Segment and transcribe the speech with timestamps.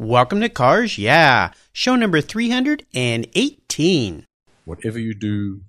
[0.00, 4.26] Welcome to Cars Yeah, show number 318.
[4.64, 5.62] Whatever you do,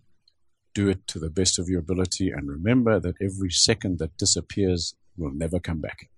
[0.76, 4.94] do it to the best of your ability and remember that every second that disappears
[5.18, 6.12] will never come back.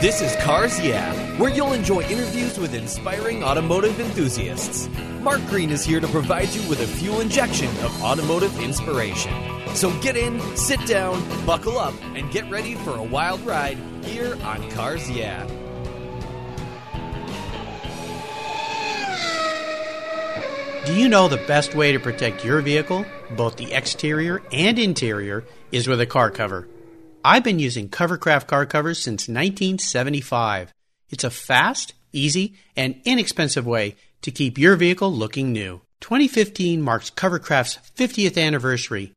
[0.00, 4.88] This is Cars Yeah, where you'll enjoy interviews with inspiring automotive enthusiasts.
[5.20, 9.34] Mark Green is here to provide you with a fuel injection of automotive inspiration.
[9.74, 14.38] So get in, sit down, buckle up, and get ready for a wild ride here
[14.44, 15.44] on Cars Yeah.
[20.84, 25.44] Do you know the best way to protect your vehicle, both the exterior and interior,
[25.70, 26.68] is with a car cover?
[27.24, 30.72] I've been using Covercraft car covers since 1975.
[31.08, 35.82] It's a fast, easy, and inexpensive way to keep your vehicle looking new.
[36.00, 39.12] 2015 marks Covercraft's 50th anniversary.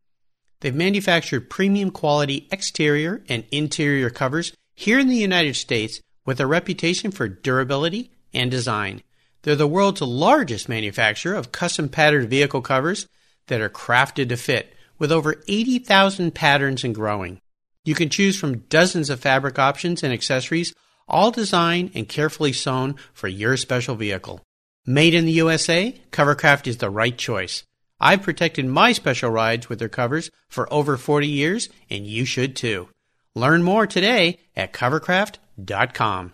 [0.60, 6.46] They've manufactured premium quality exterior and interior covers here in the United States with a
[6.46, 9.02] reputation for durability and design.
[9.46, 13.08] They're the world's largest manufacturer of custom patterned vehicle covers
[13.46, 17.40] that are crafted to fit, with over 80,000 patterns and growing.
[17.84, 20.74] You can choose from dozens of fabric options and accessories,
[21.08, 24.42] all designed and carefully sewn for your special vehicle.
[24.84, 27.64] Made in the USA, Covercraft is the right choice.
[28.00, 32.56] I've protected my special rides with their covers for over 40 years, and you should
[32.56, 32.90] too.
[33.36, 36.34] Learn more today at covercraft.com.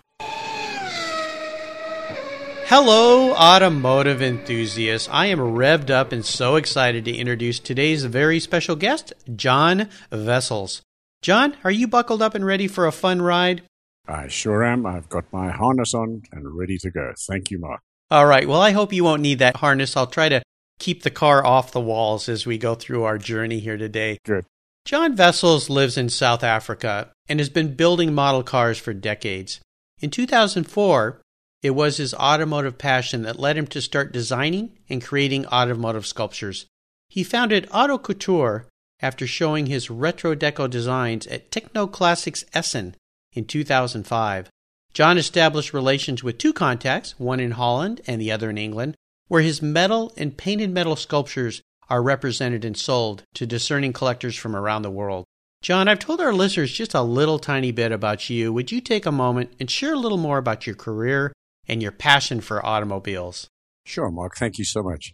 [2.74, 5.10] Hello, automotive enthusiasts.
[5.12, 10.82] I am revved up and so excited to introduce today's very special guest, John Wessels.
[11.22, 13.64] John, are you buckled up and ready for a fun ride?
[14.08, 14.86] I sure am.
[14.86, 17.12] I've got my harness on and ready to go.
[17.28, 17.82] Thank you, Mark.
[18.10, 18.48] All right.
[18.48, 19.98] Well, I hope you won't need that harness.
[19.98, 20.42] I'll try to
[20.80, 24.18] keep the car off the walls as we go through our journey here today.
[24.24, 24.46] Good.
[24.86, 29.60] John Wessels lives in South Africa and has been building model cars for decades.
[30.00, 31.21] In 2004,
[31.62, 36.66] it was his automotive passion that led him to start designing and creating automotive sculptures.
[37.10, 38.68] He founded Auto Couture
[39.02, 42.96] after showing his retro deco designs at Techno Classica Essen
[43.34, 44.50] in 2005.
[44.94, 48.96] John established relations with two contacts, one in Holland and the other in England,
[49.28, 54.56] where his metal and painted metal sculptures are represented and sold to discerning collectors from
[54.56, 55.26] around the world.
[55.62, 58.52] John, I've told our listeners just a little tiny bit about you.
[58.52, 61.32] Would you take a moment and share a little more about your career
[61.68, 63.48] and your passion for automobiles.
[63.86, 64.36] Sure, Mark.
[64.36, 65.14] Thank you so much.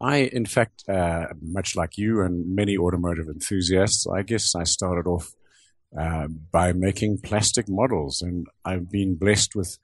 [0.00, 5.08] I, in fact, uh, much like you and many automotive enthusiasts, I guess I started
[5.08, 5.34] off
[5.98, 9.78] uh, by making plastic models, and I've been blessed with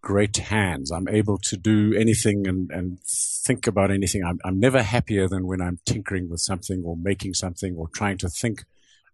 [0.00, 0.90] great hands.
[0.90, 4.24] I'm able to do anything and, and think about anything.
[4.24, 8.18] I'm, I'm never happier than when I'm tinkering with something or making something or trying
[8.18, 8.64] to think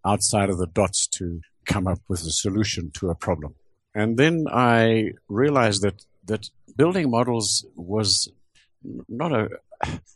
[0.04, 3.54] outside of the dots to come up with a solution to a problem.
[3.94, 8.28] And then I realized that that building models was
[9.08, 9.48] not a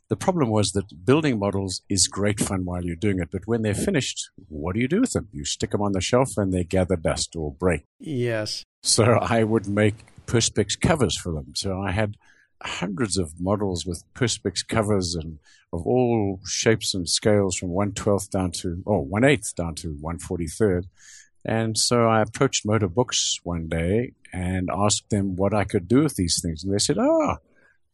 [0.08, 3.62] the problem was that building models is great fun while you're doing it, but when
[3.62, 5.28] they're finished, what do you do with them?
[5.32, 7.84] You stick them on the shelf and they gather dust or break.
[7.98, 8.64] Yes.
[8.82, 11.54] So I would make Perspex covers for them.
[11.54, 12.16] So I had
[12.62, 15.38] hundreds of models with Perspex covers and
[15.72, 20.84] of all shapes and scales from 112th down to, oh, 1 8th down to 143rd.
[21.44, 26.02] And so I approached Motor Books one day and asked them what I could do
[26.02, 26.62] with these things.
[26.62, 27.38] And they said, ah,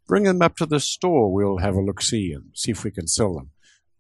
[0.07, 1.33] bring them up to the store.
[1.33, 3.51] We'll have a look see and see if we can sell them.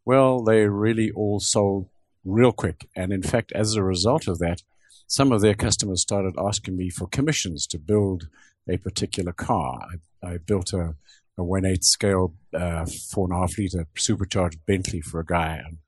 [0.04, 1.88] Well, they really all sold
[2.24, 2.88] real quick.
[2.96, 4.62] And in fact, as a result of that,
[5.06, 8.28] some of their customers started asking me for commissions to build
[8.68, 9.80] a particular car.
[10.22, 10.94] I, I built a,
[11.36, 15.60] a 1 8 scale, uh, four and a half liter supercharged Bentley for a guy
[15.64, 15.78] and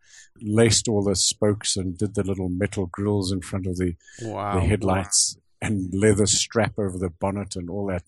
[0.41, 4.55] laced all the spokes and did the little metal grills in front of the, wow.
[4.55, 8.05] the headlights and leather strap over the bonnet and all that.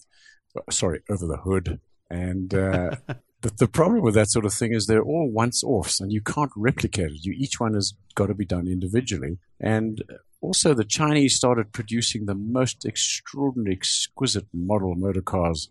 [0.71, 1.81] Sorry, over the hood.
[2.11, 2.97] And uh,
[3.43, 6.21] the, the problem with that sort of thing is they're all once offs and you
[6.21, 7.25] can't replicate it.
[7.25, 9.39] You, each one has got to be done individually.
[9.61, 10.03] And
[10.41, 15.69] also, the Chinese started producing the most extraordinary, exquisite model motor cars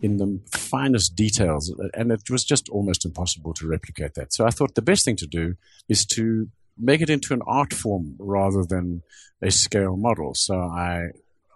[0.00, 4.32] in the finest details, and it was just almost impossible to replicate that.
[4.32, 5.56] So I thought the best thing to do
[5.88, 6.48] is to
[6.78, 9.02] make it into an art form rather than
[9.42, 10.34] a scale model.
[10.34, 11.08] So I,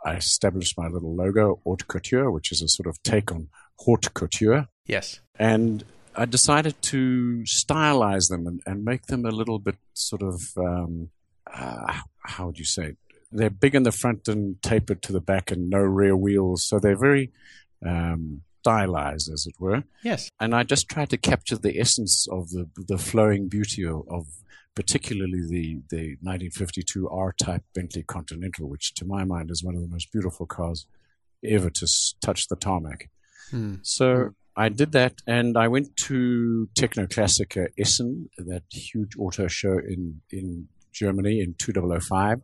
[0.05, 3.49] I established my little logo, Auto Couture, which is a sort of take on
[3.79, 4.67] Haute Couture.
[4.87, 5.21] Yes.
[5.39, 5.85] And
[6.17, 11.11] I decided to stylize them and, and make them a little bit sort of, um,
[11.53, 12.97] uh, how would you say?
[13.31, 16.65] They're big in the front and tapered to the back and no rear wheels.
[16.65, 17.31] So they're very
[17.87, 19.83] um, stylized, as it were.
[20.03, 20.31] Yes.
[20.41, 24.27] And I just tried to capture the essence of the, the flowing beauty of, of
[24.75, 29.89] particularly the, the 1952 R-type Bentley Continental, which to my mind is one of the
[29.89, 30.87] most beautiful cars
[31.45, 31.87] ever to
[32.21, 33.11] touch the tarmac.
[33.51, 33.77] Hmm.
[33.83, 40.21] So I did that, and I went to Technoclassica Essen, that huge auto show in
[40.31, 42.43] in Germany in 2005.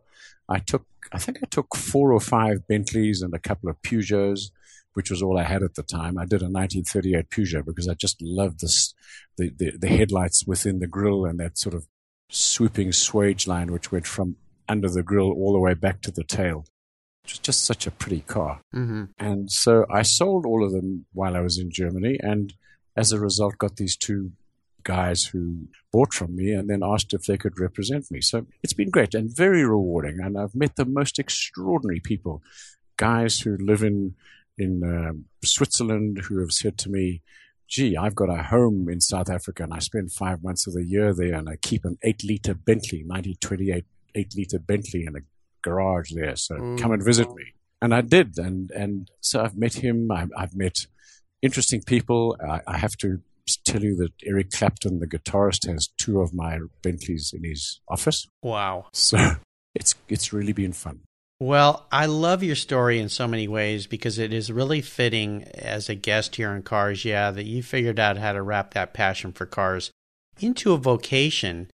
[0.49, 4.49] I took, I think I took four or five Bentleys and a couple of Peugeots,
[4.93, 6.17] which was all I had at the time.
[6.17, 8.93] I did a 1938 Peugeot because I just loved this,
[9.37, 11.87] the, the, the headlights within the grill and that sort of
[12.29, 14.35] swooping swage line, which went from
[14.67, 16.65] under the grill all the way back to the tail.
[17.25, 18.61] It was just such a pretty car.
[18.73, 19.05] Mm-hmm.
[19.17, 22.53] And so I sold all of them while I was in Germany, and
[22.95, 24.31] as a result, got these two
[24.83, 28.21] guys who bought from me and then asked if they could represent me.
[28.21, 30.19] So it's been great and very rewarding.
[30.19, 32.41] And I've met the most extraordinary people,
[32.97, 34.15] guys who live in
[34.59, 35.13] in uh,
[35.43, 37.21] Switzerland who have said to me,
[37.67, 40.83] gee, I've got a home in South Africa and I spend five months of the
[40.83, 43.85] year there and I keep an eight liter Bentley, 1928
[44.15, 45.19] eight liter Bentley in a
[45.61, 46.35] garage there.
[46.35, 46.79] So mm.
[46.79, 47.53] come and visit me.
[47.81, 48.37] And I did.
[48.37, 50.11] And, and so I've met him.
[50.11, 50.87] I, have met
[51.41, 52.35] interesting people.
[52.45, 53.21] I, I, have to
[53.65, 58.27] tell you that Eric Clapton, the guitarist, has two of my Bentleys in his office.
[58.43, 58.87] Wow.
[58.93, 59.17] So
[59.75, 61.01] it's, it's really been fun.
[61.41, 65.87] Well, I love your story in so many ways because it is really fitting as
[65.87, 69.31] a guest here on Cars Yeah that you figured out how to wrap that passion
[69.31, 69.91] for cars
[70.41, 71.69] into a vocation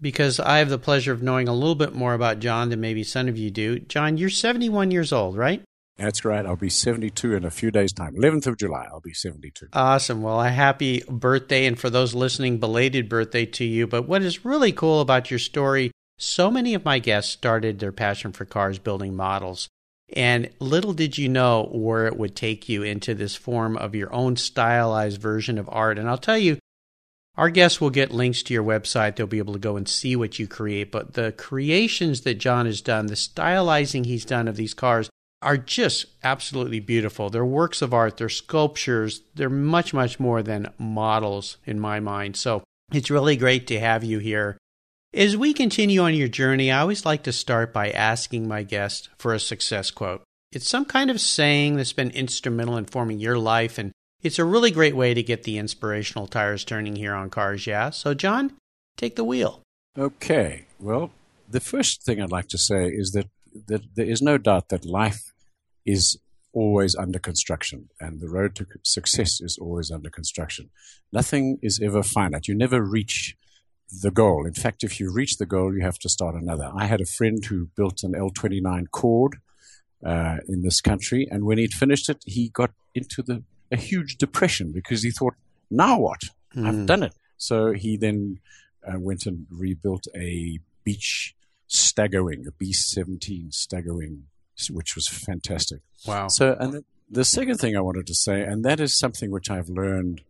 [0.00, 3.04] because I have the pleasure of knowing a little bit more about John than maybe
[3.04, 3.78] some of you do.
[3.78, 5.62] John, you're 71 years old, right?
[5.96, 6.44] That's right.
[6.44, 8.16] I'll be 72 in a few days' time.
[8.16, 9.68] 11th of July, I'll be 72.
[9.72, 10.20] Awesome.
[10.20, 11.64] Well, a happy birthday.
[11.64, 13.86] And for those listening, belated birthday to you.
[13.86, 17.92] But what is really cool about your story, so many of my guests started their
[17.92, 19.68] passion for cars building models.
[20.14, 24.12] And little did you know where it would take you into this form of your
[24.12, 25.98] own stylized version of art.
[25.98, 26.58] And I'll tell you,
[27.36, 29.16] our guests will get links to your website.
[29.16, 30.90] They'll be able to go and see what you create.
[30.90, 35.10] But the creations that John has done, the stylizing he's done of these cars,
[35.42, 37.28] are just absolutely beautiful.
[37.28, 42.36] They're works of art, they're sculptures, they're much, much more than models in my mind.
[42.36, 44.56] So it's really great to have you here.
[45.16, 49.08] As we continue on your journey, I always like to start by asking my guest
[49.16, 50.22] for a success quote.
[50.52, 53.92] It's some kind of saying that's been instrumental in forming your life, and
[54.22, 57.88] it's a really great way to get the inspirational tires turning here on Cars Yeah.
[57.88, 58.58] So, John,
[58.98, 59.62] take the wheel.
[59.98, 60.66] Okay.
[60.78, 61.12] Well,
[61.48, 63.30] the first thing I'd like to say is that
[63.68, 65.32] that there is no doubt that life
[65.86, 66.18] is
[66.52, 70.68] always under construction and the road to success is always under construction.
[71.10, 72.48] Nothing is ever finite.
[72.48, 73.34] You never reach
[73.90, 74.46] the goal.
[74.46, 76.70] In fact, if you reach the goal, you have to start another.
[76.74, 79.36] I had a friend who built an L29 Cord
[80.04, 83.42] uh, in this country, and when he'd finished it, he got into the
[83.72, 85.34] a huge depression because he thought,
[85.70, 86.20] "Now what?
[86.54, 86.66] Mm.
[86.66, 86.86] I've hmm.
[86.86, 88.40] done it." So he then
[88.86, 91.34] uh, went and rebuilt a Beech
[91.68, 94.22] Staggerwing, a B 17 Staggerwing,
[94.70, 95.80] which was fantastic.
[96.06, 96.28] Wow.
[96.28, 99.50] So, and the, the second thing I wanted to say, and that is something which
[99.50, 100.22] I've learned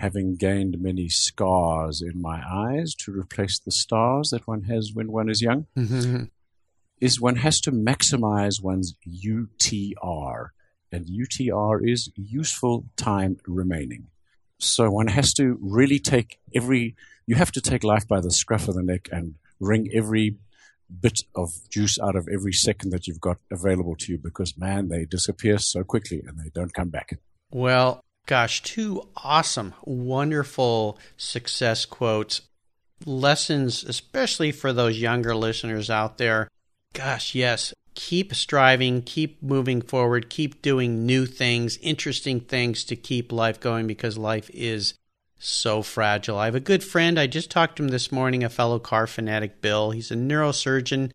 [0.00, 5.12] having gained many scars in my eyes to replace the stars that one has when
[5.12, 6.24] one is young, mm-hmm.
[7.02, 10.48] is one has to maximize one's UTR.
[10.90, 14.06] And UTR is useful time remaining.
[14.56, 18.68] So one has to really take every, you have to take life by the scruff
[18.68, 20.36] of the neck and wring every
[20.98, 24.88] bit of juice out of every second that you've got available to you because, man,
[24.88, 27.18] they disappear so quickly and they don't come back.
[27.50, 32.42] Well, gosh, two awesome, wonderful success quotes,
[33.04, 36.48] lessons, especially for those younger listeners out there.
[36.92, 43.32] Gosh, yes, keep striving, keep moving forward, keep doing new things, interesting things to keep
[43.32, 44.94] life going because life is
[45.38, 46.38] so fragile.
[46.38, 47.18] I have a good friend.
[47.18, 49.90] I just talked to him this morning, a fellow car fanatic, Bill.
[49.90, 51.12] He's a neurosurgeon,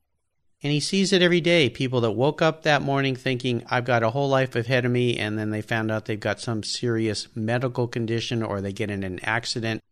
[0.66, 1.70] and he sees it every day.
[1.70, 5.16] People that woke up that morning thinking, I've got a whole life ahead of me,
[5.16, 9.04] and then they found out they've got some serious medical condition or they get in
[9.04, 9.84] an accident,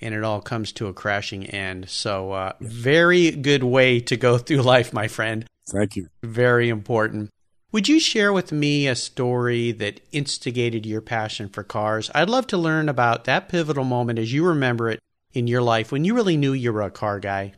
[0.00, 1.90] and it all comes to a crashing end.
[1.90, 5.44] So, uh, very good way to go through life, my friend.
[5.70, 6.08] Thank you.
[6.22, 7.28] Very important.
[7.72, 12.10] Would you share with me a story that instigated your passion for cars?
[12.14, 15.00] I'd love to learn about that pivotal moment as you remember it
[15.34, 17.52] in your life when you really knew you were a car guy.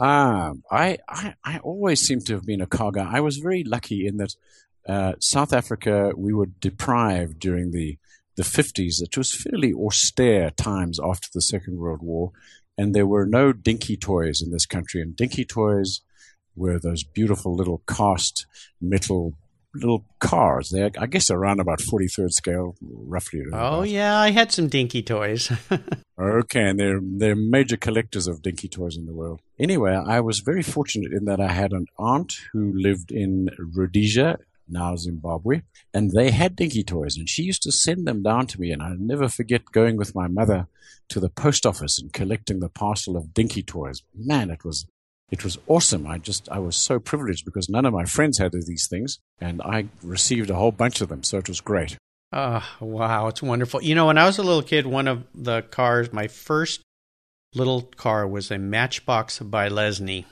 [0.00, 2.90] Um, I, I, I always seem to have been a guy.
[3.12, 4.34] I was very lucky in that
[4.88, 7.98] uh, South Africa, we were deprived during the,
[8.36, 9.02] the 50s.
[9.02, 12.32] It was fairly austere times after the Second World War,
[12.78, 15.02] and there were no dinky toys in this country.
[15.02, 16.00] And dinky toys
[16.56, 18.46] were those beautiful little cast
[18.80, 19.34] metal
[19.74, 20.70] little cars.
[20.70, 23.42] They, I guess, around about 43rd scale, roughly.
[23.52, 25.50] Oh, yeah, I had some dinky toys.
[26.20, 29.40] okay, and they're, they're major collectors of dinky toys in the world.
[29.58, 34.38] Anyway, I was very fortunate in that I had an aunt who lived in Rhodesia,
[34.68, 35.62] now Zimbabwe,
[35.92, 38.82] and they had dinky toys, and she used to send them down to me, and
[38.82, 40.68] I'll never forget going with my mother
[41.08, 44.02] to the post office and collecting the parcel of dinky toys.
[44.14, 44.86] Man, it was
[45.30, 46.06] it was awesome.
[46.06, 49.60] I just I was so privileged because none of my friends had these things, and
[49.62, 51.96] I received a whole bunch of them, so it was great.
[52.32, 53.82] Oh, wow, it's wonderful.
[53.82, 56.80] You know, when I was a little kid, one of the cars, my first
[57.54, 60.26] little car was a Matchbox by Lesney,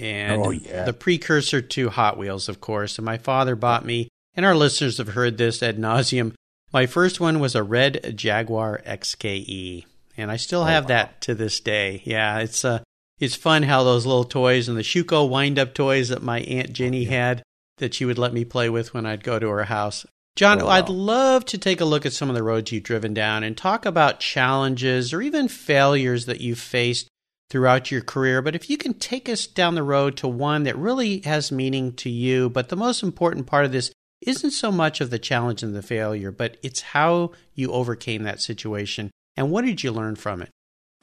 [0.00, 0.84] and Oh, yeah.
[0.84, 2.98] the precursor to Hot Wheels, of course.
[2.98, 6.32] And my father bought me, and our listeners have heard this ad nauseum.
[6.72, 9.84] My first one was a red Jaguar XKE,
[10.16, 12.02] and I still have that to this day.
[12.04, 12.80] Yeah, it's uh,
[13.18, 16.72] it's fun how those little toys and the Schuco wind up toys that my aunt
[16.72, 17.42] Jenny had
[17.78, 20.06] that she would let me play with when I'd go to her house.
[20.34, 20.72] John, Oh, wow.
[20.72, 23.56] I'd love to take a look at some of the roads you've driven down and
[23.56, 27.08] talk about challenges or even failures that you've faced
[27.48, 28.42] throughout your career.
[28.42, 31.92] But if you can take us down the road to one that really has meaning
[31.94, 35.62] to you, but the most important part of this isn't so much of the challenge
[35.62, 40.16] and the failure, but it's how you overcame that situation and what did you learn
[40.16, 40.50] from it?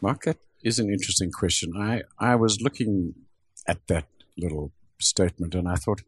[0.02, 1.74] Mark, that is an interesting question.
[1.78, 3.14] I, I was looking
[3.68, 4.06] at that
[4.38, 6.02] little statement and I thought,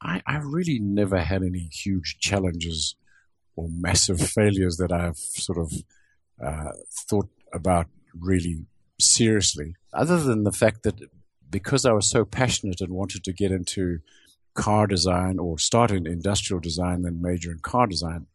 [0.00, 2.94] I, I really never had any huge challenges
[3.56, 5.72] or massive failures that I've sort of
[6.44, 6.70] uh,
[7.10, 8.66] thought about really
[9.00, 11.00] seriously, other than the fact that
[11.50, 13.98] because I was so passionate and wanted to get into
[14.54, 18.26] car design or start in industrial design, then major in car design,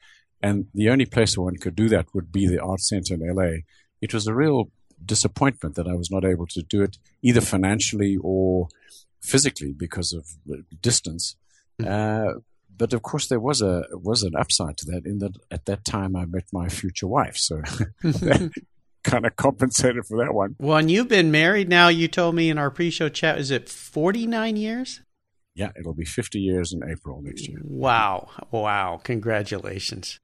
[0.41, 3.61] and the only place one could do that would be the art center in LA.
[4.01, 4.71] It was a real
[5.05, 8.67] disappointment that I was not able to do it either financially or
[9.21, 11.35] physically because of the distance.
[11.85, 12.33] Uh,
[12.75, 15.85] but of course, there was a was an upside to that in that at that
[15.85, 17.57] time I met my future wife, so
[18.03, 18.51] that
[19.03, 20.55] kind of compensated for that one.
[20.59, 23.51] Well, and you've been married now, you told me in our pre show chat, is
[23.51, 25.01] it 49 years?
[25.55, 27.59] Yeah, it'll be 50 years in April next year.
[27.63, 28.29] Wow.
[28.49, 28.99] Wow.
[29.03, 30.19] Congratulations.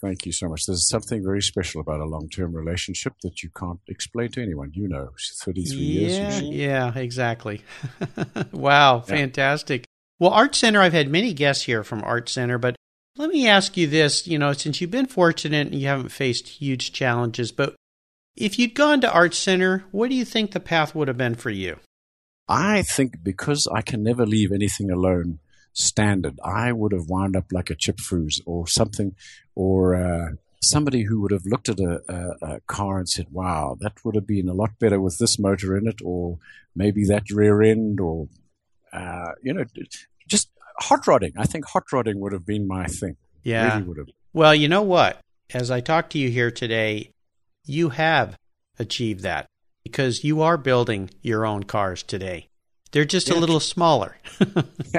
[0.00, 0.66] Thank you so much.
[0.66, 4.72] There's something very special about a long term relationship that you can't explain to anyone.
[4.74, 5.10] You know,
[5.42, 6.18] 33 years.
[6.18, 6.62] Yeah, usually.
[6.62, 7.62] yeah, exactly.
[8.52, 9.84] wow, fantastic.
[10.18, 12.74] Well, Art Center, I've had many guests here from Art Center, but
[13.16, 16.48] let me ask you this, you know, since you've been fortunate and you haven't faced
[16.48, 17.76] huge challenges, but
[18.36, 21.34] if you'd gone to Art Center, what do you think the path would have been
[21.34, 21.78] for you?
[22.48, 25.40] I think because I can never leave anything alone
[25.72, 29.14] standard, I would have wound up like a Chip Foose or something,
[29.54, 30.32] or uh,
[30.62, 34.14] somebody who would have looked at a, a, a car and said, wow, that would
[34.14, 36.38] have been a lot better with this motor in it, or
[36.74, 38.28] maybe that rear end, or,
[38.92, 39.64] uh, you know,
[40.26, 41.32] just hot rodding.
[41.36, 43.16] I think hot rodding would have been my thing.
[43.42, 43.74] Yeah.
[43.74, 44.08] Really would have.
[44.32, 45.20] Well, you know what?
[45.54, 47.12] As I talk to you here today,
[47.64, 48.36] you have
[48.78, 49.46] achieved that
[49.82, 52.48] because you are building your own cars today.
[52.92, 54.16] They're just a little smaller.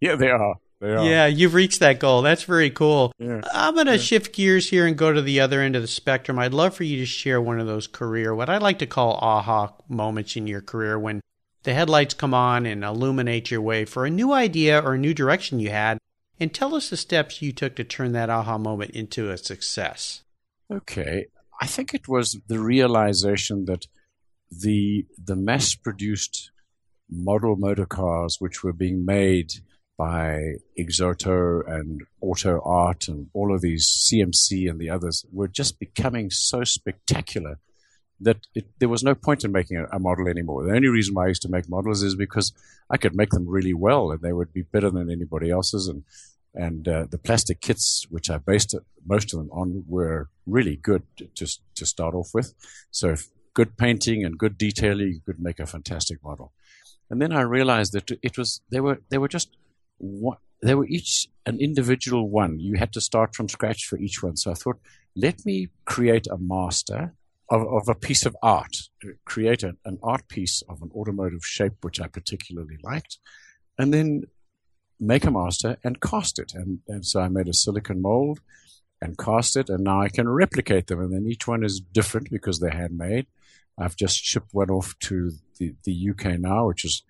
[0.00, 0.54] yeah, they are.
[0.80, 1.04] They are.
[1.04, 2.22] Yeah, you've reached that goal.
[2.22, 3.12] That's very cool.
[3.18, 3.40] Yeah.
[3.52, 6.38] I'm going to shift gears here and go to the other end of the spectrum.
[6.38, 9.14] I'd love for you to share one of those career, what I like to call
[9.14, 11.20] aha moments in your career when
[11.62, 15.14] the headlights come on and illuminate your way for a new idea or a new
[15.14, 15.98] direction you had.
[16.38, 20.22] And tell us the steps you took to turn that aha moment into a success.
[20.70, 21.26] Okay.
[21.60, 23.86] I think it was the realization that
[24.50, 26.50] the the mass produced
[27.10, 29.52] model motor cars which were being made
[29.96, 35.78] by Exoto and Auto Art and all of these CMC and the others were just
[35.78, 37.58] becoming so spectacular
[38.20, 40.64] that it, there was no point in making a, a model anymore.
[40.64, 42.52] The only reason why I used to make models is because
[42.90, 45.88] I could make them really well and they would be better than anybody else's.
[45.88, 46.04] And
[46.56, 50.76] and uh, the plastic kits, which I based it, most of them on, were really
[50.76, 52.54] good to, to, to start off with.
[52.90, 53.14] So
[53.52, 56.52] good painting and good detailing, you could make a fantastic model.
[57.10, 59.56] And then I realized that it was they were they were just
[59.98, 62.58] one, they were each an individual one.
[62.58, 64.36] You had to start from scratch for each one.
[64.36, 64.80] So I thought,
[65.14, 67.14] let me create a master
[67.50, 68.76] of, of a piece of art,
[69.24, 73.18] create an, an art piece of an automotive shape which I particularly liked,
[73.78, 74.24] and then
[74.98, 76.52] make a master and cast it.
[76.54, 78.40] And, and so I made a silicon mold
[79.00, 81.00] and cast it, and now I can replicate them.
[81.00, 83.26] And then each one is different because they're handmade.
[83.78, 87.02] I've just shipped one off to the, the UK now, which is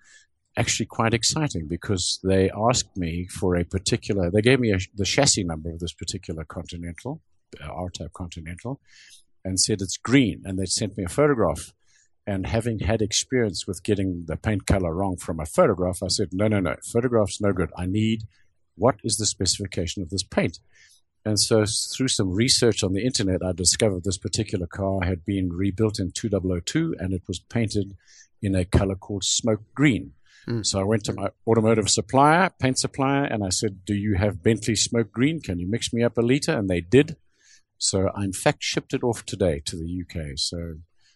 [0.57, 5.05] actually quite exciting because they asked me for a particular, they gave me a, the
[5.05, 7.21] chassis number of this particular Continental,
[7.63, 8.81] uh, R-Type Continental,
[9.45, 10.41] and said it's green.
[10.45, 11.73] And they sent me a photograph.
[12.25, 16.29] And having had experience with getting the paint color wrong from a photograph, I said,
[16.33, 17.69] no, no, no, photograph's no good.
[17.77, 18.23] I need
[18.75, 20.59] what is the specification of this paint?
[21.25, 25.49] And so through some research on the internet, I discovered this particular car had been
[25.51, 27.97] rebuilt in 2002 and it was painted
[28.41, 30.13] in a color called smoke green.
[30.47, 30.65] Mm.
[30.65, 34.43] So I went to my automotive supplier, paint supplier, and I said, Do you have
[34.43, 35.41] Bentley Smoke Green?
[35.41, 36.57] Can you mix me up a liter?
[36.57, 37.17] And they did.
[37.77, 40.37] So I, in fact, shipped it off today to the UK.
[40.37, 40.75] So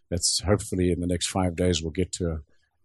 [0.10, 2.42] that's hopefully in the next five days, we'll get to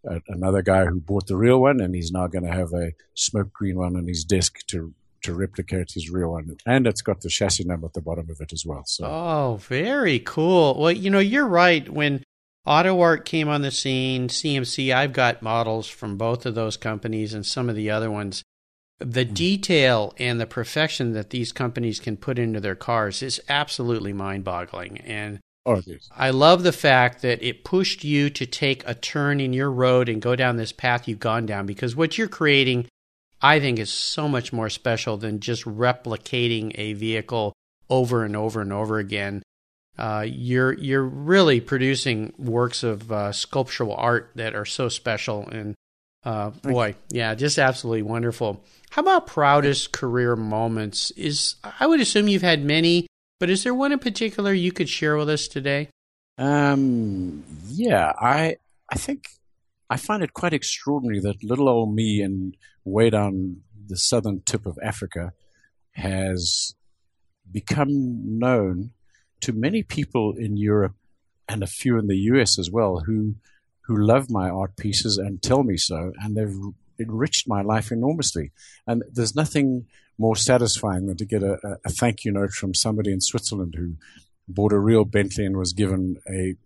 [0.08, 2.72] a, a, another guy who bought the real one, and he's now going to have
[2.72, 6.56] a smoke green one on his desk to to replicate his real one.
[6.66, 8.84] And it's got the chassis number at the bottom of it as well.
[8.86, 9.06] So.
[9.06, 10.78] Oh, very cool.
[10.78, 11.88] Well, you know, you're right.
[11.88, 12.22] When
[12.66, 17.46] AutoArt came on the scene, CMC, I've got models from both of those companies and
[17.46, 18.42] some of the other ones.
[18.98, 19.34] The hmm.
[19.34, 24.44] detail and the perfection that these companies can put into their cars is absolutely mind
[24.44, 24.98] boggling.
[24.98, 25.82] And Oh,
[26.16, 30.08] I love the fact that it pushed you to take a turn in your road
[30.08, 32.86] and go down this path you've gone down because what you're creating,
[33.42, 37.52] I think, is so much more special than just replicating a vehicle
[37.90, 39.42] over and over and over again.
[39.98, 45.74] Uh, you're you're really producing works of uh, sculptural art that are so special and
[46.24, 48.64] uh, boy, yeah, just absolutely wonderful.
[48.90, 51.12] How about proudest career moments?
[51.12, 53.06] Is I would assume you've had many
[53.38, 55.88] but is there one in particular you could share with us today?
[56.38, 58.56] Um, yeah, I
[58.90, 59.28] I think
[59.90, 64.66] I find it quite extraordinary that little old me and way down the southern tip
[64.66, 65.32] of Africa
[65.92, 66.74] has
[67.50, 68.92] become known
[69.40, 70.94] to many people in Europe
[71.48, 73.36] and a few in the US as well who
[73.82, 76.58] who love my art pieces and tell me so, and they've
[76.98, 78.50] enriched my life enormously.
[78.86, 79.86] And there's nothing
[80.18, 83.94] more satisfying than to get a, a, thank you note from somebody in Switzerland who
[84.48, 86.56] bought a real Bentley and was given a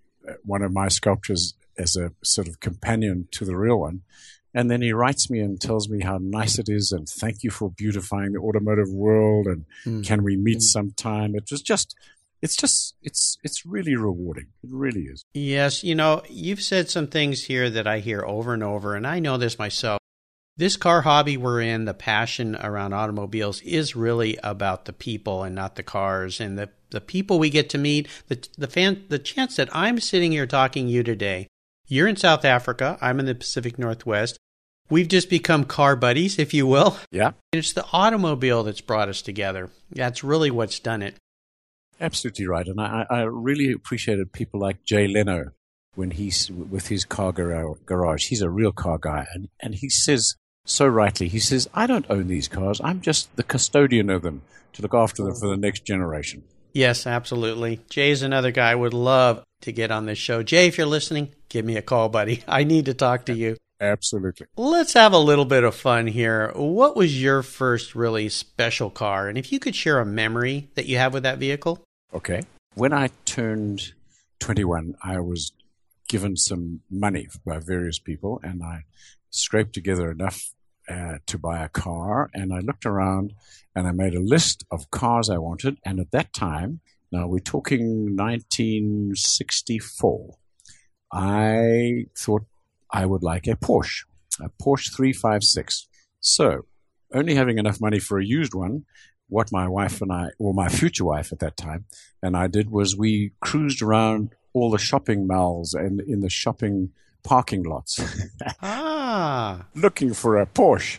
[0.44, 4.02] one of my sculptures as a sort of companion to the real one.
[4.52, 7.50] And then he writes me and tells me how nice it is and thank you
[7.50, 10.04] for beautifying the automotive world and mm.
[10.04, 10.62] can we meet mm.
[10.62, 11.34] sometime?
[11.34, 11.94] It was just
[12.42, 14.46] it's just it's it's really rewarding.
[14.62, 15.24] It really is.
[15.34, 19.06] Yes, you know, you've said some things here that I hear over and over and
[19.06, 20.00] I know this myself
[20.60, 25.54] this car hobby we're in, the passion around automobiles is really about the people and
[25.54, 26.38] not the cars.
[26.38, 29.98] And the, the people we get to meet, the, the, fan, the chance that I'm
[30.00, 31.46] sitting here talking to you today,
[31.88, 34.36] you're in South Africa, I'm in the Pacific Northwest.
[34.90, 36.98] We've just become car buddies, if you will.
[37.10, 37.28] Yeah.
[37.52, 39.70] And it's the automobile that's brought us together.
[39.90, 41.16] That's really what's done it.
[42.00, 42.66] Absolutely right.
[42.66, 45.52] And I, I really appreciated people like Jay Leno
[45.94, 48.28] when he's with his car garage.
[48.28, 49.26] He's a real car guy.
[49.34, 50.34] And, and he says
[50.64, 51.28] so rightly.
[51.28, 52.80] He says, I don't own these cars.
[52.82, 56.44] I'm just the custodian of them to look after them for the next generation.
[56.72, 57.80] Yes, absolutely.
[57.90, 60.42] Jay's another guy I would love to get on this show.
[60.42, 62.44] Jay, if you're listening, give me a call, buddy.
[62.48, 63.56] I need to talk to you.
[63.80, 64.46] Absolutely.
[64.56, 66.52] Let's have a little bit of fun here.
[66.54, 69.26] What was your first really special car?
[69.26, 71.82] And if you could share a memory that you have with that vehicle?
[72.12, 72.42] Okay.
[72.74, 73.94] When I turned
[74.40, 75.52] 21, I was
[76.08, 78.84] given some money by various people, and I
[79.30, 80.52] scraped together enough
[80.88, 82.30] uh, to buy a car.
[82.34, 83.34] And I looked around
[83.76, 85.78] and I made a list of cars I wanted.
[85.84, 86.80] And at that time,
[87.12, 90.36] now we're talking 1964,
[91.12, 92.42] I thought
[92.90, 94.04] I would like a Porsche,
[94.40, 95.86] a Porsche 356.
[96.20, 96.66] So,
[97.12, 98.84] only having enough money for a used one,
[99.30, 101.86] what my wife and I, or my future wife at that time,
[102.22, 106.90] and I did was we cruised around all the shopping malls and in the shopping
[107.22, 108.00] parking lots.
[108.62, 109.66] ah.
[109.74, 110.98] Looking for a Porsche.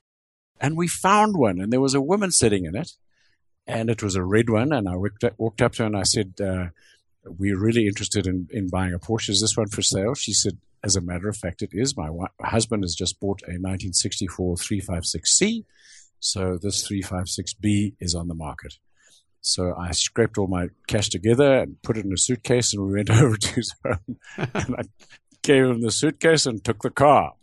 [0.60, 2.92] And we found one, and there was a woman sitting in it,
[3.66, 4.72] and it was a red one.
[4.72, 6.68] And I walked up, walked up to her and I said, uh,
[7.26, 9.30] We're really interested in, in buying a Porsche.
[9.30, 10.14] Is this one for sale?
[10.14, 11.98] She said, As a matter of fact, it is.
[11.98, 12.10] My
[12.42, 15.66] husband has just bought a 1964 356C.
[16.22, 18.76] So this 356B is on the market.
[19.42, 22.94] So I scraped all my cash together and put it in a suitcase, and we
[22.94, 24.18] went over to his home.
[24.38, 24.84] and I
[25.42, 27.34] gave him the suitcase and took the car.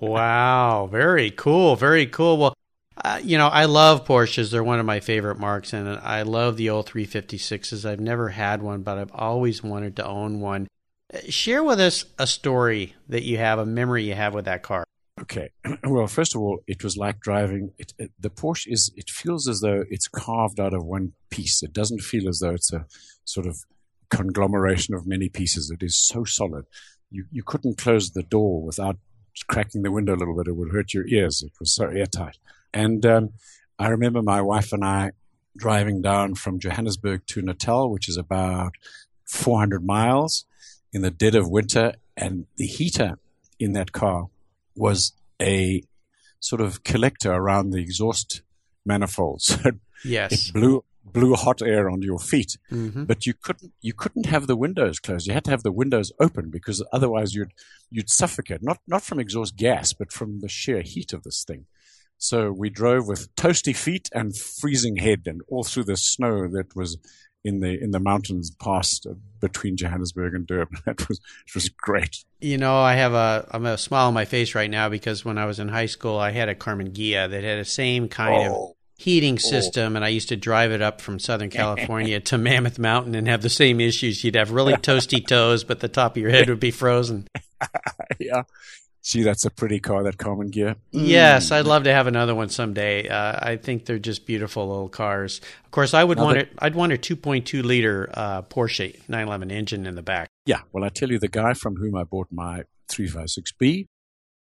[0.00, 2.38] wow, very cool, very cool.
[2.38, 2.54] Well,
[2.96, 4.50] uh, you know, I love Porsches.
[4.50, 7.84] They're one of my favorite marks, and I love the old 356s.
[7.84, 10.68] I've never had one, but I've always wanted to own one.
[11.12, 14.62] Uh, share with us a story that you have, a memory you have with that
[14.62, 14.84] car.
[15.22, 15.50] Okay.
[15.84, 17.72] Well, first of all, it was like driving.
[17.78, 18.92] It, it, the Porsche is.
[18.96, 21.62] It feels as though it's carved out of one piece.
[21.62, 22.86] It doesn't feel as though it's a
[23.24, 23.58] sort of
[24.10, 25.70] conglomeration of many pieces.
[25.70, 26.66] It is so solid
[27.12, 28.96] you, you couldn't close the door without
[29.46, 30.48] cracking the window a little bit.
[30.48, 31.42] It would hurt your ears.
[31.42, 32.38] It was so airtight.
[32.72, 33.30] And um,
[33.78, 35.12] I remember my wife and I
[35.56, 38.72] driving down from Johannesburg to Natal, which is about
[39.26, 40.46] 400 miles
[40.92, 41.94] in the dead of winter.
[42.16, 43.18] And the heater
[43.58, 44.28] in that car
[44.74, 45.82] was a
[46.40, 48.42] sort of collector around the exhaust
[48.84, 49.56] manifolds.
[50.04, 50.48] yes.
[50.48, 52.56] It blew blew hot air onto your feet.
[52.70, 53.04] Mm-hmm.
[53.04, 55.26] But you couldn't you couldn't have the windows closed.
[55.26, 57.52] You had to have the windows open because otherwise you'd
[57.90, 58.62] you'd suffocate.
[58.62, 61.66] Not not from exhaust gas, but from the sheer heat of this thing.
[62.18, 66.76] So we drove with toasty feet and freezing head, and all through the snow that
[66.76, 66.96] was
[67.44, 70.78] in the in the mountains past uh, between Johannesburg and Durban.
[70.86, 72.24] That was it was great.
[72.40, 75.38] You know, I have a I'm a smile on my face right now because when
[75.38, 78.46] I was in high school, I had a Karmann Ghia that had the same kind
[78.46, 82.38] of Oh, heating system, and I used to drive it up from Southern California to
[82.38, 84.22] Mammoth Mountain and have the same issues.
[84.22, 87.26] You'd have really toasty toes, but the top of your head would be frozen.
[88.20, 88.42] yeah.
[89.04, 90.76] See, that's a pretty car, that Karmann Ghia.
[90.92, 93.08] Yes, I'd love to have another one someday.
[93.08, 95.40] Uh, I think they're just beautiful little cars.
[95.64, 96.50] Of course, I would Now want it.
[96.60, 100.28] I'd want a 2.2 liter uh, Porsche 911 engine in the back.
[100.46, 100.60] Yeah.
[100.72, 103.86] Well, I tell you, the guy from whom I bought my 356B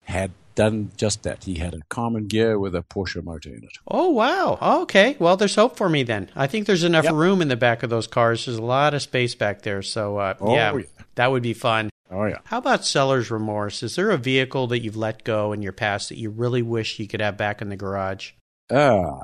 [0.04, 1.44] had done just that.
[1.44, 3.70] He had a Karmann Ghia with a Porsche motor in it.
[3.86, 4.58] Oh wow!
[4.82, 6.30] Okay, well, there's hope for me then.
[6.34, 7.14] I think there's enough Yep.
[7.14, 8.46] room in the back of those cars.
[8.46, 10.82] There's a lot of space back there, so uh, Oh, yeah, yeah.
[11.14, 11.90] that would be fun.
[12.10, 12.38] Oh, yeah.
[12.44, 13.82] How about seller's remorse?
[13.82, 16.98] Is there a vehicle that you've let go in your past that you really wish
[16.98, 18.32] you could have back in the garage?
[18.70, 19.18] Uh,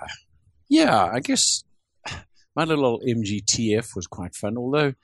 [0.69, 1.65] yeah, I guess
[2.57, 4.59] my little old MGTF was quite fun.
[4.59, 4.95] Although,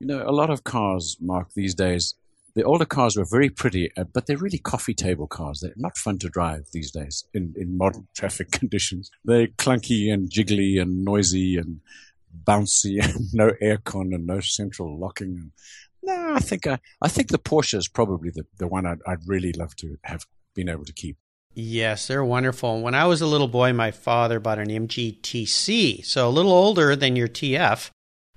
[0.00, 2.14] you know, a lot of cars, Mark, these days,
[2.54, 5.60] the older cars were very pretty, uh, but they're really coffee table cars.
[5.60, 9.10] They're not fun to drive these days in, in modern traffic conditions.
[9.24, 11.80] They're clunky and jiggly and noisy and
[12.44, 15.52] bouncy and no aircon and no central locking.
[16.02, 19.26] No, I think I, I think the Porsche is probably the, the one I'd, I'd
[19.26, 21.16] really love to have been able to keep.
[21.54, 22.80] Yes, they're wonderful.
[22.82, 26.94] When I was a little boy, my father bought an MGTC, so a little older
[26.94, 27.90] than your TF,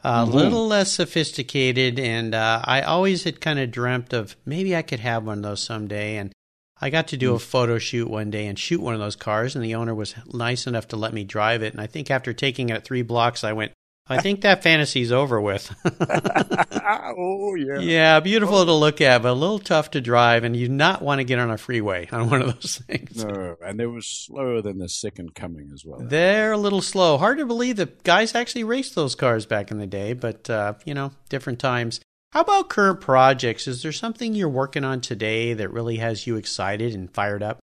[0.04, 0.34] a Mhm.
[0.34, 5.00] little less sophisticated, and uh, I always had kind of dreamt of maybe I could
[5.02, 6.18] have one of those someday.
[6.18, 6.32] And
[6.80, 9.56] I got to do a photo shoot one day and shoot one of those cars,
[9.56, 11.74] and the owner was nice enough to let me drive it.
[11.74, 13.72] And I think after taking it three blocks, I went,
[14.08, 15.74] I think that fantasy's over with.
[16.02, 17.80] oh, yeah.
[17.80, 21.20] yeah, beautiful to look at, but a little tough to drive, and you not want
[21.20, 23.24] to get on a freeway on one of those things.
[23.24, 26.00] No, and it was slower than the second coming as well.
[26.02, 27.18] They're a little slow.
[27.18, 30.74] Hard to believe that guys actually raced those cars back in the day, but uh,
[30.84, 32.02] you know, different times.
[32.34, 33.68] How about current projects?
[33.68, 37.60] Is there something you're working on today that really has you excited and fired up?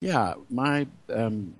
[0.00, 1.54] yeah, my um,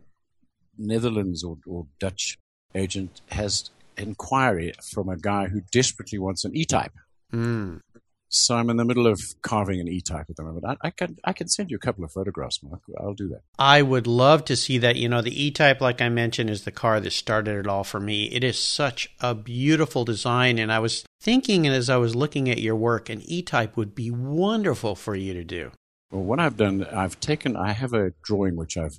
[0.79, 2.39] Netherlands or, or Dutch
[2.75, 6.93] agent has inquiry from a guy who desperately wants an E-Type.
[7.33, 7.81] Mm.
[8.29, 10.65] So I'm in the middle of carving an E-Type at the moment.
[10.67, 12.83] I, I can I can send you a couple of photographs, Mark.
[12.99, 13.43] I'll do that.
[13.59, 14.97] I would love to see that.
[14.97, 17.85] You know, the E Type, like I mentioned, is the car that started it all
[17.85, 18.25] for me.
[18.25, 22.61] It is such a beautiful design, and I was thinking as I was looking at
[22.61, 25.71] your work, an E Type would be wonderful for you to do.
[26.11, 28.99] Well, what I've done, I've taken, I have a drawing which I've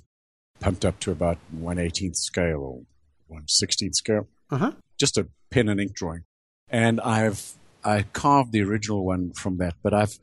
[0.60, 2.84] pumped up to about 118th scale
[3.30, 4.26] or 116th scale.
[4.50, 4.72] Uh huh.
[4.98, 6.24] Just a pen and ink drawing.
[6.68, 10.18] And I've I carved the original one from that, but I've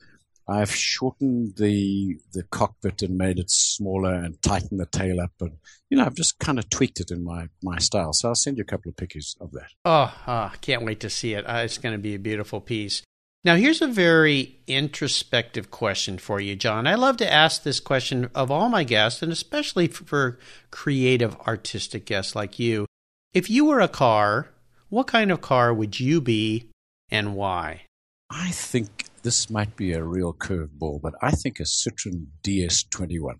[0.48, 5.52] I've shortened the the cockpit and made it smaller and tightened the tail up, and
[5.90, 8.12] you know I've just kind of tweaked it in my my style.
[8.12, 9.70] So I'll send you a couple of pictures of that.
[9.84, 11.44] Oh, ah, can't wait to see it.
[11.44, 13.02] Uh, it's going to be a beautiful piece.
[13.46, 16.88] Now, here's a very introspective question for you, John.
[16.88, 20.40] I love to ask this question of all my guests, and especially for
[20.72, 22.86] creative, artistic guests like you.
[23.32, 24.48] If you were a car,
[24.96, 26.70] what kind of car would you be
[27.10, 27.82] and why?
[28.30, 33.34] I think this might be a real curveball, but I think a Citroen DS21.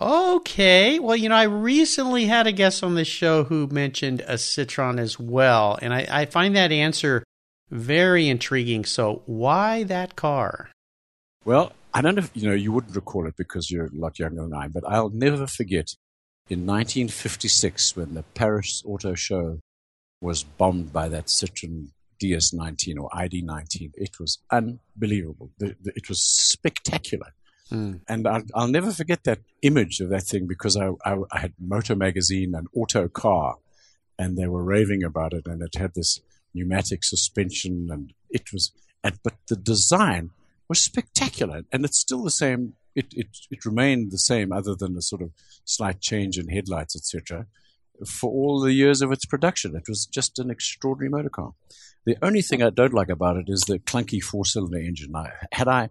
[0.00, 0.98] Okay.
[0.98, 4.98] Well, you know, I recently had a guest on this show who mentioned a Citroen
[4.98, 7.22] as well, and I, I find that answer
[7.68, 8.86] very intriguing.
[8.86, 10.70] So, why that car?
[11.44, 14.18] Well, I don't know if you know you wouldn't recall it because you're a lot
[14.18, 15.94] younger than I, but I'll never forget
[16.48, 19.60] in 1956 when the Paris Auto Show
[20.20, 21.88] was bombed by that Citroen
[22.22, 23.92] DS19 or ID19.
[23.94, 25.50] It was unbelievable.
[25.58, 27.34] The, the, it was spectacular.
[27.68, 27.94] Hmm.
[28.08, 31.54] And I'll, I'll never forget that image of that thing because I, I, I had
[31.58, 33.56] Motor Magazine and Autocar,
[34.18, 36.20] and they were raving about it, and it had this
[36.54, 40.30] pneumatic suspension, and it was, and, but the design
[40.68, 42.74] was spectacular, and it's still the same.
[42.94, 45.32] It, it, it remained the same, other than a sort of
[45.64, 47.46] slight change in headlights, etc.
[48.04, 51.52] For all the years of its production, it was just an extraordinary motor car.
[52.04, 55.14] The only thing I don't like about it is the clunky four-cylinder engine.
[55.16, 55.90] I, had I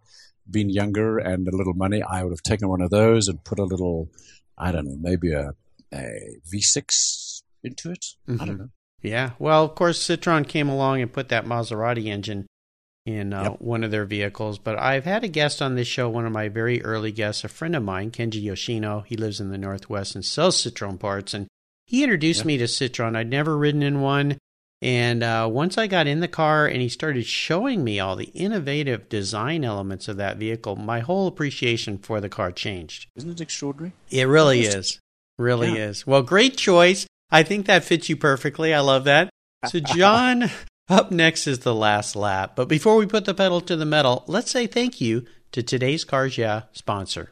[0.50, 3.60] been younger and a little money, I would have taken one of those and put
[3.60, 4.10] a little,
[4.58, 5.52] I don't know, maybe a,
[5.94, 8.06] a V6 into it.
[8.28, 8.60] I don't Mhm.
[8.60, 8.70] know.
[9.02, 9.32] Yeah.
[9.40, 12.48] Well, of course, Citroen came along and put that Maserati engine
[13.06, 13.62] in uh, Yep.
[13.62, 14.58] one of their vehicles.
[14.58, 17.48] But I've had a guest on this show, one of my very early guests, a
[17.48, 19.02] friend of mine, Kenji Yoshino.
[19.02, 21.34] He lives in the Northwest and sells Citroen parts.
[21.34, 21.48] And
[21.86, 22.48] He introduced Yeah.
[22.48, 23.16] me to Citroen.
[23.16, 24.38] I'd never ridden in one.
[24.82, 28.26] And uh, once I got in the car and he started showing me all the
[28.36, 33.08] innovative design elements of that vehicle, my whole appreciation for the car changed.
[33.16, 33.94] Isn't it extraordinary?
[34.12, 35.00] It really is.
[35.40, 35.88] Really Yeah.
[35.90, 36.06] is.
[36.06, 37.08] Well, great choice.
[37.32, 38.74] I think that fits you perfectly.
[38.74, 39.30] I love that.
[39.68, 40.52] So, John,
[40.90, 42.54] up next is the last lap.
[42.56, 46.04] But before we put the pedal to the metal, let's say thank you to today's
[46.04, 47.32] Cars Yeah sponsor.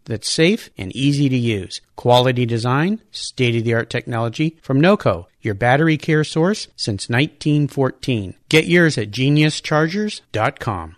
[0.05, 1.81] that's safe and easy to use.
[1.95, 8.35] Quality design, state of the art technology from NOCO, your battery care source since 1914.
[8.49, 10.95] Get yours at geniuschargers.com.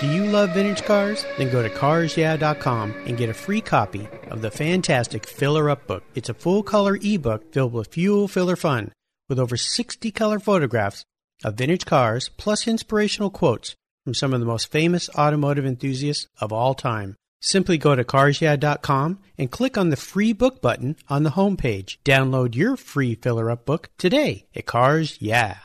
[0.00, 1.26] Do you love vintage cars?
[1.38, 6.04] Then go to carsyeah.com and get a free copy of the fantastic Filler Up book.
[6.14, 8.92] It's a full color ebook filled with fuel filler fun
[9.28, 11.04] with over 60 color photographs
[11.44, 13.74] of vintage cars plus inspirational quotes
[14.04, 17.16] from some of the most famous automotive enthusiasts of all time.
[17.40, 21.98] Simply go to carsyeah.com and click on the free book button on the homepage.
[22.04, 25.58] Download your free Filler Up book today at Cars Yeah.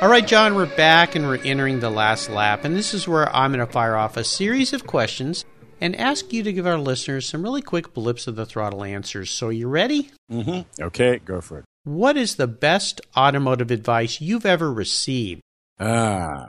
[0.00, 3.32] All right, John, we're back and we're entering the last lap, and this is where
[3.34, 5.44] I'm going to fire off a series of questions
[5.80, 9.30] and ask you to give our listeners some really quick blips of the throttle answers.
[9.30, 10.10] So, you ready?
[10.30, 10.82] Mm-hmm.
[10.82, 11.64] Okay, go for it.
[11.84, 15.40] What is the best automotive advice you've ever received?
[15.78, 16.46] Ah,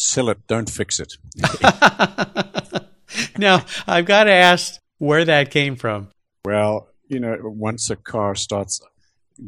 [0.00, 1.14] sell it, don't fix it.
[3.38, 6.08] now, I've got to ask where that came from.
[6.44, 8.80] Well, you know, once a car starts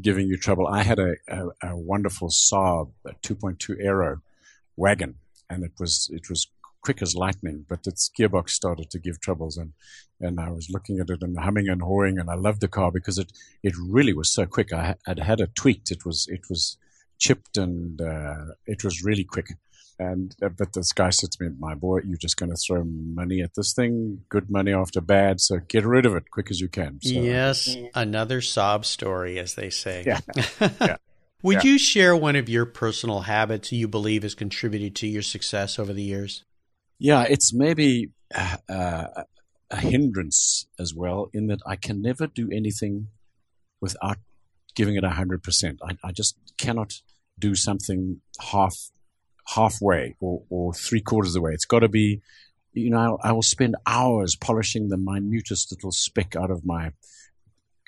[0.00, 4.20] giving you trouble, I had a, a, a wonderful Saab a 2.2 Aero
[4.76, 5.16] wagon,
[5.48, 6.48] and it was it was
[6.82, 9.72] quick as lightning, but its gearbox started to give troubles, and
[10.20, 12.90] and I was looking at it and humming and hawing, and I loved the car
[12.90, 14.72] because it it really was so quick.
[14.72, 15.90] I had had it tweaked.
[15.90, 16.76] It was it was
[17.22, 19.46] chipped and uh, it was really quick.
[20.10, 22.82] And uh, but this guy said to me, "My boy, you're just going to throw
[22.84, 24.22] money at this thing.
[24.28, 25.40] Good money after bad.
[25.40, 29.54] So get rid of it quick as you can." So, yes, another sob story, as
[29.54, 30.04] they say.
[30.06, 30.20] Yeah.
[30.80, 30.96] Yeah.
[31.44, 31.70] Would Yeah.
[31.72, 35.92] you share one of your personal habits you believe has contributed to your success over
[35.92, 36.44] the years?
[37.00, 39.06] Yeah, it's maybe uh, uh,
[39.70, 43.08] a hindrance as well in that I can never do anything
[43.80, 44.18] without
[44.76, 45.80] giving it a hundred percent.
[45.88, 46.92] I I just cannot
[47.38, 48.20] do something
[48.52, 48.76] half
[49.46, 51.52] halfway or, or three quarters of the way.
[51.52, 52.20] It's got to be,
[52.72, 56.92] you know, I will spend hours polishing the minutest little speck out of my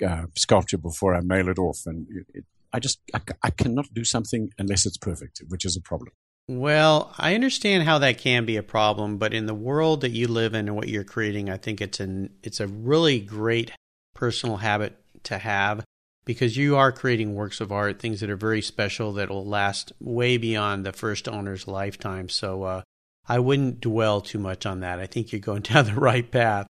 [0.04, 4.04] uh, sculpture before I mail it off, and it, I just I, I cannot do
[4.04, 6.12] something unless it's perfect, which is a problem.
[6.46, 10.28] Well, I understand how that can be a problem, but in the world that you
[10.28, 13.72] live in and what you're creating, I think it's an it's a really great
[14.14, 15.84] personal habit to have
[16.24, 19.92] because you are creating works of art, things that are very special that will last
[20.00, 22.28] way beyond the first owner's lifetime.
[22.28, 22.82] So uh,
[23.28, 24.98] I wouldn't dwell too much on that.
[24.98, 26.66] I think you're going down the right path.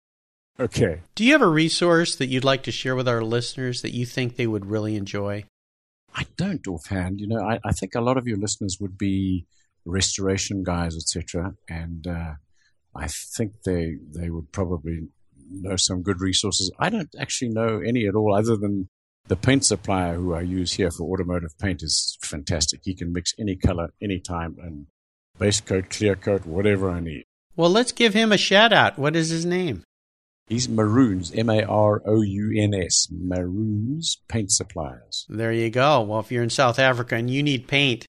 [0.58, 1.00] Okay.
[1.14, 4.06] Do you have a resource that you'd like to share with our listeners that you
[4.06, 5.44] think they would really enjoy?
[6.14, 7.20] I don't offhand.
[7.20, 9.46] You know, I, I think a lot of your listeners would be
[9.84, 12.34] restoration guys, etc., and uh,
[12.94, 15.08] I think they they would probably
[15.50, 16.70] know some good resources.
[16.78, 18.88] I don't actually know any at all, other than
[19.26, 22.80] the paint supplier who I use here for automotive paint is fantastic.
[22.84, 24.86] He can mix any color, anytime, and
[25.38, 27.24] base coat, clear coat, whatever I need.
[27.56, 28.98] Well, let's give him a shout out.
[28.98, 29.84] What is his name?
[30.46, 35.24] He's Maroons, M A R O U N S, Maroons Paint Suppliers.
[35.28, 36.02] There you go.
[36.02, 38.04] Well, if you're in South Africa and you need paint,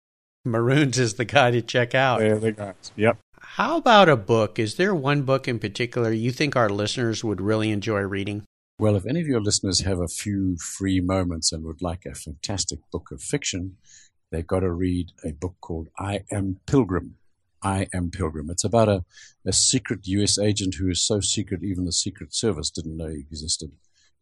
[0.45, 2.21] Maroons is the guy to check out.
[2.21, 2.93] They're the guys.
[2.95, 3.19] Yep.
[3.41, 4.61] How about a book?
[4.61, 8.45] Is there one book in particular you think our listeners would really enjoy reading?
[8.81, 12.15] Well, if any of your listeners have a few free moments and would like a
[12.15, 13.77] fantastic book of fiction,
[14.31, 17.17] they've got to read a book called I Am Pilgrim.
[17.63, 18.49] I Am Pilgrim.
[18.49, 19.05] It's about a,
[19.45, 20.39] a secret U.S.
[20.39, 23.73] agent who is so secret even the Secret Service didn't know he existed.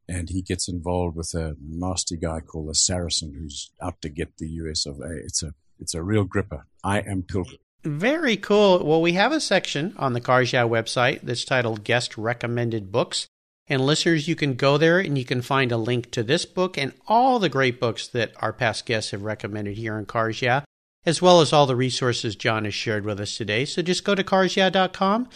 [0.09, 4.39] And he gets involved with a nasty guy called the Saracen who's out to get
[4.39, 4.87] the U.S.
[4.87, 5.19] of A.
[5.19, 6.67] It's a, it's a real gripper.
[6.83, 7.59] I Am Pilgrim.
[7.85, 8.85] Very cool.
[8.85, 13.29] Well, we have a section on the Cars website that's titled Guest Recommended Books.
[13.69, 16.79] And listeners, you can go there and you can find a link to this book
[16.79, 20.63] and all the great books that our past guests have recommended here on Cars Yeah,
[21.05, 23.67] as well as all the resources John has shared with us today.
[23.67, 25.29] So just go to carsyeah.com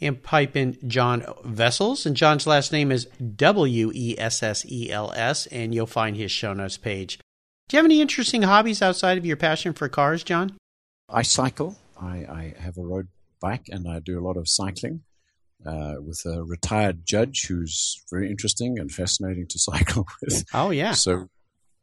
[0.00, 2.04] and pipe in John Wessels.
[2.04, 6.16] And John's last name is W E S S E L S, and you'll find
[6.16, 7.18] his show notes page.
[7.68, 10.56] Do you have any interesting hobbies outside of your passion for cars, John?
[11.08, 11.76] I cycle.
[12.00, 13.08] I, I have a road
[13.40, 15.02] bike and I do a lot of cycling
[15.66, 20.44] uh, with a retired judge who's very interesting and fascinating to cycle with.
[20.54, 20.92] Oh, yeah.
[20.92, 21.28] So,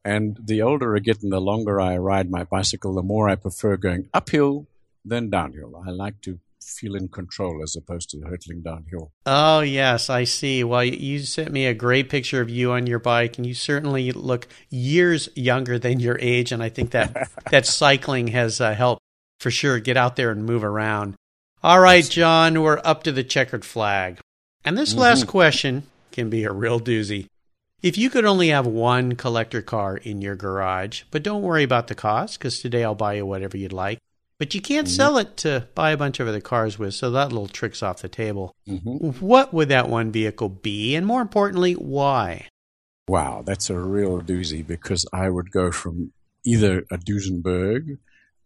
[0.03, 3.35] and the older I get and the longer I ride my bicycle, the more I
[3.35, 4.67] prefer going uphill
[5.03, 5.81] than downhill.
[5.85, 9.11] I like to feel in control as opposed to hurtling downhill.
[9.25, 10.63] Oh, yes, I see.
[10.63, 14.11] Well, you sent me a great picture of you on your bike, and you certainly
[14.11, 16.51] look years younger than your age.
[16.51, 19.01] And I think that, that cycling has uh, helped
[19.39, 19.79] for sure.
[19.79, 21.15] Get out there and move around.
[21.67, 24.19] All right, John, we're up to the checkered flag.
[24.63, 25.01] And this mm-hmm.
[25.01, 27.27] last question can be a real doozy.
[27.82, 31.88] If you could only have one collector car in your garage, but don't worry about
[31.88, 33.99] the cost because today I'll buy you whatever you'd like.
[34.39, 34.95] But you can't mm-hmm.
[34.95, 38.01] sell it to buy a bunch of other cars with, so that little trick's off
[38.01, 38.56] the table.
[38.65, 39.19] Mm-hmm.
[39.19, 40.95] What would that one vehicle be?
[40.95, 42.47] And more importantly, why?
[43.10, 46.13] Wow, that's a real doozy because I would go from
[46.45, 47.97] either a Duesenberg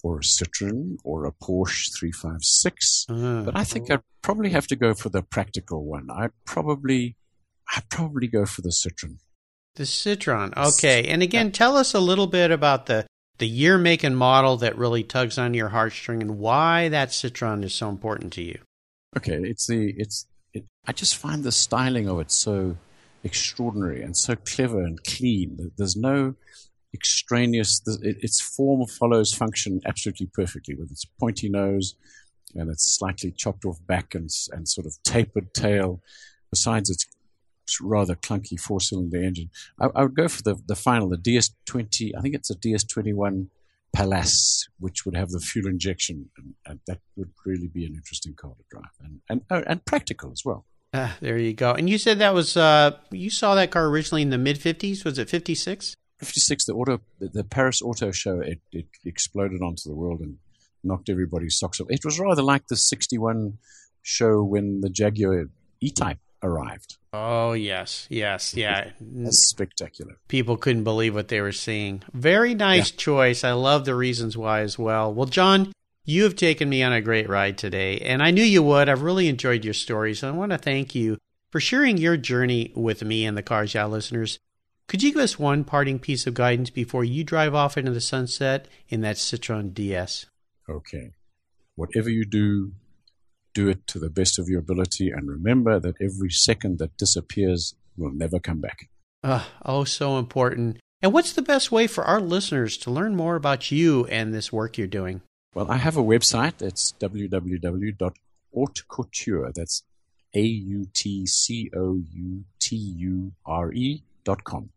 [0.04, 3.06] or a Citroen or a Porsche 356.
[3.10, 6.10] Uh, but I think I'd probably have to go for the practical one.
[6.10, 7.16] I'd probably,
[7.76, 9.18] I'd probably go for the Citroen.
[9.76, 10.56] The Citroen.
[10.58, 11.08] Okay.
[11.08, 11.52] And again, yeah.
[11.52, 13.06] tell us a little bit about the,
[13.38, 17.64] the year, make, and model that really tugs on your heartstring and why that Citroen
[17.64, 18.60] is so important to you.
[19.16, 19.40] Okay.
[19.44, 22.78] It's the, it's, it, I just find the styling of it so
[23.24, 25.72] extraordinary and so clever and clean.
[25.78, 26.36] There's no,
[26.94, 27.82] extraneous.
[28.02, 31.96] Its form follows function absolutely perfectly with its pointy nose
[32.56, 36.02] and its slightly chopped off back and, and sort of tapered tail.
[36.50, 37.08] Besides its
[37.82, 39.50] rather clunky four cylinder engine,
[39.80, 42.12] I, I, would go for the, the final, the DS20.
[42.18, 43.48] I think it's a DS21
[43.94, 48.34] Pallas, which would have the fuel injection, and, and that would really be an interesting
[48.34, 50.66] car to drive and, and, oh, and practical as well.
[50.94, 51.72] Ah, there you go.
[51.72, 55.06] And you said that was uh, you saw that car originally in the mid fifties.
[55.06, 55.96] Was it fifty six?
[56.26, 60.38] 56, the auto, the Paris Auto Show, it, it exploded onto the world and
[60.84, 61.88] knocked everybody's socks off.
[61.90, 63.58] It was rather like the 61
[64.02, 65.46] show when the Jaguar
[65.80, 66.98] E-Type arrived.
[67.14, 68.92] Oh yes, yes, yeah.
[69.00, 70.18] That's spectacular.
[70.28, 72.04] People couldn't believe what they were seeing.
[72.14, 72.98] Very nice yeah.
[72.98, 73.44] choice.
[73.44, 75.14] I love the reasons why as well.
[75.14, 75.74] Well, John,
[76.06, 78.90] you have taken me on a great ride today, and I knew you would.
[78.90, 81.18] I've really enjoyed your stories, and I want to thank you
[81.52, 84.40] for sharing your journey with me and the Cars Yeah listeners.
[84.92, 88.02] Could you give us one parting piece of guidance before you drive off into the
[88.02, 90.26] sunset in that Citroen DS?
[90.68, 91.12] Okay.
[91.76, 92.74] Whatever you do,
[93.54, 97.74] do it to the best of your ability and remember that every second that disappears
[97.96, 98.90] will never come back.
[99.24, 100.78] Uh, oh, so important.
[101.02, 104.52] And what's the best way for our listeners to learn more about you and this
[104.52, 105.22] work you're doing?
[105.56, 106.62] Well, I have a website.
[106.62, 109.54] It's www.autecouture.
[109.54, 109.84] That's
[110.36, 114.70] A U T C O U T U R E dot com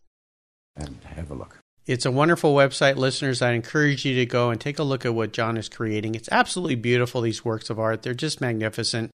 [0.76, 1.58] and have a look.
[1.87, 3.42] It's a wonderful website, listeners.
[3.42, 6.14] I encourage you to go and take a look at what John is creating.
[6.14, 8.02] It's absolutely beautiful, these works of art.
[8.02, 9.10] They're just magnificent.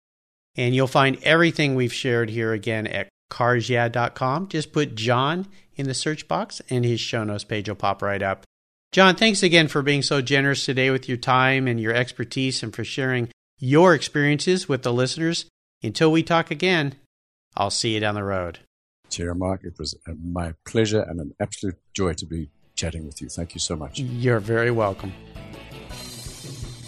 [0.56, 4.50] And you'll find everything we've shared here again at carsyeah.com.
[4.50, 8.22] Just put John in the search box and his show notes page will pop right
[8.22, 8.43] up.
[8.91, 12.76] John, thanks again for being so generous today with your time and your expertise and
[12.76, 15.46] for sharing your experiences with the listeners.
[15.84, 16.96] Until we talk again,
[17.56, 18.60] I'll see you down the road.
[19.10, 19.63] Chair Mark.
[19.63, 23.30] It was my pleasure and an absolute joy to be chatting with you.
[23.30, 24.00] Thank you so much.
[24.00, 25.12] You're very welcome.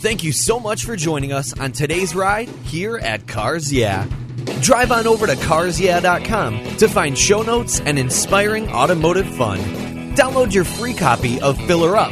[0.02, 4.08] Thank you so much for joining us on today's ride here at Cars Yeah.
[4.62, 9.60] Drive on over to carsyeah.com to find show notes and inspiring automotive fun.
[10.16, 12.12] Download your free copy of Filler Up,